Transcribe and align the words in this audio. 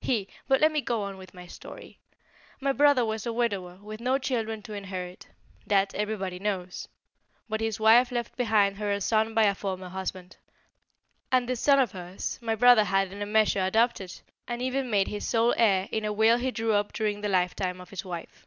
He 0.00 0.28
but 0.48 0.62
let 0.62 0.72
me 0.72 0.80
go 0.80 1.02
on 1.02 1.18
with 1.18 1.34
my 1.34 1.46
story. 1.46 1.98
My 2.58 2.72
brother 2.72 3.04
was 3.04 3.26
a 3.26 3.34
widower, 3.34 3.74
with 3.82 4.00
no 4.00 4.16
children 4.16 4.62
to 4.62 4.72
inherit. 4.72 5.28
That 5.66 5.94
everybody 5.94 6.38
knows. 6.38 6.88
But 7.50 7.60
his 7.60 7.78
wife 7.78 8.10
left 8.10 8.34
behind 8.34 8.78
her 8.78 8.90
a 8.90 9.02
son 9.02 9.34
by 9.34 9.42
a 9.42 9.54
former 9.54 9.90
husband, 9.90 10.38
and 11.30 11.46
this 11.46 11.60
son 11.60 11.80
of 11.80 11.92
hers 11.92 12.38
my 12.40 12.54
brother 12.54 12.84
had 12.84 13.12
in 13.12 13.20
a 13.20 13.26
measure 13.26 13.60
adopted, 13.60 14.22
and 14.48 14.62
even 14.62 14.88
made 14.88 15.08
his 15.08 15.28
sole 15.28 15.52
heir 15.58 15.86
in 15.92 16.06
a 16.06 16.14
will 16.14 16.38
he 16.38 16.50
drew 16.50 16.72
up 16.72 16.94
during 16.94 17.20
the 17.20 17.28
lifetime 17.28 17.78
of 17.78 17.90
his 17.90 18.06
wife. 18.06 18.46